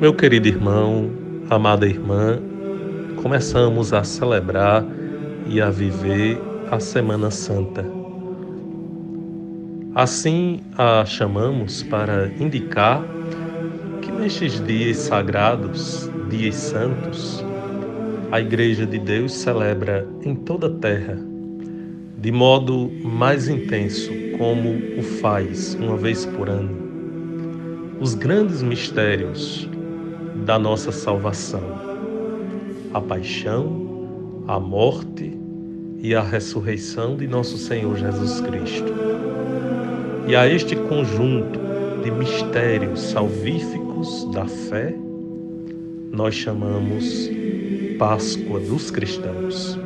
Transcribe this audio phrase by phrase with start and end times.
[0.00, 1.10] Meu querido irmão,
[1.50, 2.40] amada irmã,
[3.20, 4.82] começamos a celebrar
[5.46, 7.84] e a viver a Semana Santa.
[9.94, 13.04] Assim a chamamos para indicar
[14.00, 17.44] que nestes dias sagrados, dias santos,
[18.32, 21.18] a Igreja de Deus celebra em toda a terra,
[22.16, 29.68] de modo mais intenso, como o faz uma vez por ano, os grandes mistérios
[30.50, 31.62] da nossa salvação:
[32.92, 35.38] a paixão, a morte
[36.00, 38.92] e a ressurreição de nosso Senhor Jesus Cristo.
[40.26, 41.56] E a este conjunto
[42.02, 44.92] de mistérios salvíficos da fé,
[46.10, 47.30] nós chamamos
[47.96, 49.78] Páscoa dos cristãos.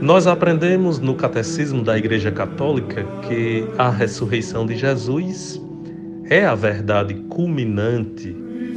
[0.00, 5.60] Nós aprendemos no Catecismo da Igreja Católica que a ressurreição de Jesus
[6.30, 8.30] é a verdade culminante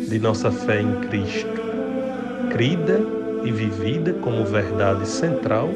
[0.08, 1.62] de nossa fé em Cristo,
[2.50, 3.02] crida
[3.44, 5.70] e vivida como verdade central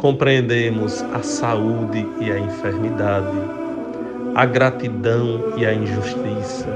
[0.00, 3.36] compreendemos a saúde e a enfermidade,
[4.34, 6.66] a gratidão e a injustiça,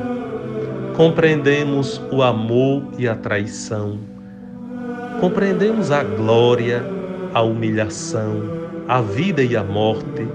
[0.94, 3.98] compreendemos o amor e a traição,
[5.22, 6.84] compreendemos a glória,
[7.32, 8.42] a humilhação,
[8.86, 10.28] a vida e a morte,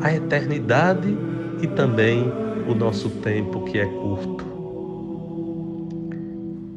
[0.00, 1.12] a eternidade
[1.60, 2.32] e também
[2.68, 4.46] o nosso tempo que é curto.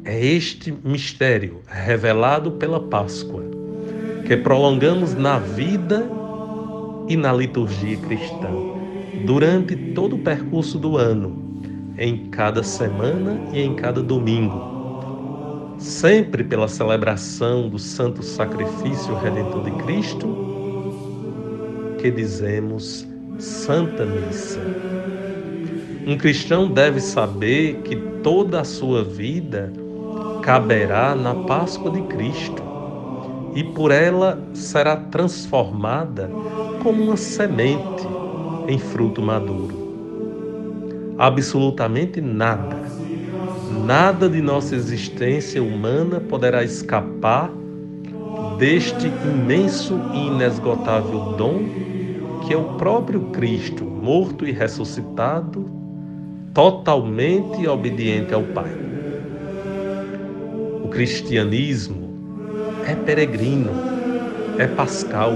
[0.04, 3.53] É este mistério revelado pela Páscoa
[4.24, 6.08] que prolongamos na vida
[7.08, 8.50] e na liturgia cristã,
[9.26, 11.62] durante todo o percurso do ano,
[11.98, 19.70] em cada semana e em cada domingo, sempre pela celebração do santo sacrifício redentor de
[19.82, 20.26] Cristo,
[21.98, 23.06] que dizemos
[23.38, 24.60] Santa Missa.
[26.06, 29.70] Um cristão deve saber que toda a sua vida
[30.42, 32.73] caberá na Páscoa de Cristo
[33.54, 36.30] e por ela será transformada
[36.82, 38.06] como uma semente
[38.68, 39.84] em fruto maduro.
[41.16, 42.76] Absolutamente nada,
[43.86, 47.50] nada de nossa existência humana poderá escapar
[48.58, 51.84] deste imenso e inesgotável dom
[52.46, 55.70] que é o próprio Cristo, morto e ressuscitado,
[56.52, 58.70] totalmente obediente ao Pai.
[60.84, 62.03] O cristianismo
[62.86, 63.70] é peregrino,
[64.58, 65.32] é pascal,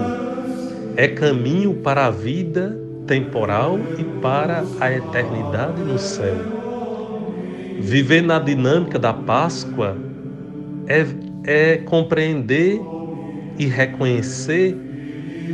[0.97, 6.37] é caminho para a vida temporal e para a eternidade no céu.
[7.81, 9.97] Viver na dinâmica da Páscoa
[10.87, 11.07] é,
[11.45, 12.81] é compreender
[13.59, 14.77] e reconhecer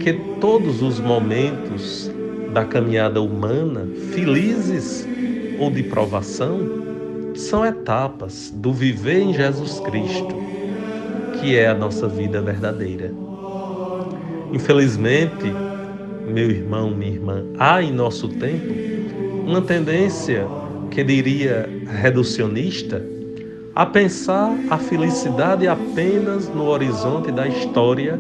[0.01, 2.11] que todos os momentos
[2.53, 5.07] da caminhada humana, felizes
[5.59, 6.61] ou de provação,
[7.35, 10.35] são etapas do viver em Jesus Cristo
[11.45, 13.13] que é a nossa vida verdadeira.
[14.51, 15.45] Infelizmente,
[16.27, 18.73] meu irmão, minha irmã, há em nosso tempo
[19.47, 20.47] uma tendência
[20.91, 21.69] que diria
[22.01, 23.05] reducionista
[23.75, 28.19] a pensar a felicidade apenas no horizonte da história,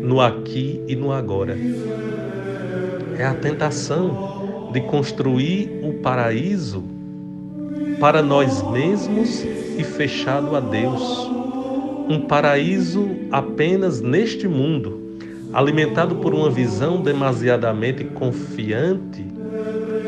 [0.00, 1.58] no aqui e no agora.
[3.18, 6.82] É a tentação de construir o paraíso
[8.00, 9.44] para nós mesmos
[9.76, 11.35] e fechado a Deus.
[12.08, 15.18] Um paraíso apenas neste mundo,
[15.52, 19.24] alimentado por uma visão demasiadamente confiante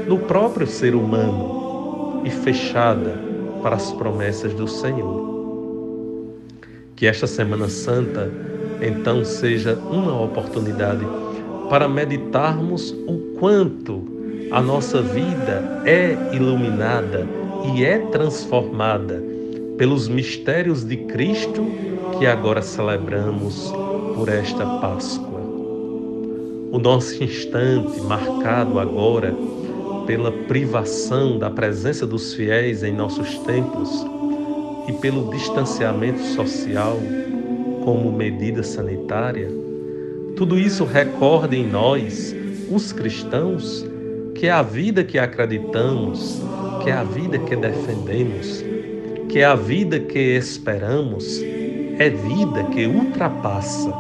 [0.07, 3.19] no próprio ser humano e fechada
[3.63, 6.33] para as promessas do Senhor.
[6.95, 8.31] Que esta Semana Santa,
[8.81, 11.05] então, seja uma oportunidade
[11.69, 14.07] para meditarmos o quanto
[14.53, 17.27] a nossa vida é iluminada
[17.75, 19.28] e é transformada
[19.79, 21.65] pelos mistérios de Cristo
[22.19, 23.73] que agora celebramos
[24.17, 25.39] por esta Páscoa.
[26.73, 29.35] O nosso instante, marcado agora
[30.05, 34.05] pela privação da presença dos fiéis em nossos templos
[34.89, 36.99] e pelo distanciamento social
[37.85, 39.49] como medida sanitária,
[40.37, 42.35] tudo isso recorda em nós,
[42.71, 43.87] os cristãos,
[44.35, 46.41] que é a vida que acreditamos,
[46.83, 48.65] que é a vida que defendemos,
[49.29, 51.43] que a vida que esperamos,
[51.99, 53.93] é vida que ultrapassa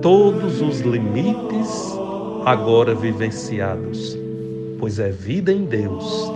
[0.00, 1.96] todos os limites
[2.44, 4.22] agora vivenciados
[4.82, 6.28] pois é vida em Deus,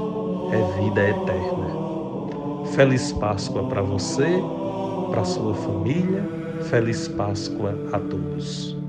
[0.53, 1.67] é vida eterna.
[2.77, 4.41] Feliz Páscoa para você,
[5.11, 6.23] para sua família,
[6.71, 8.86] feliz Páscoa a todos.